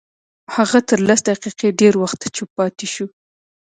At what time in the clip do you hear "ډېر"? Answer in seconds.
1.79-1.93